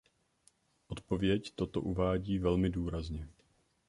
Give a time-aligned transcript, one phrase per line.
[0.87, 3.29] Odpověď toto uvádí velmi důrazně.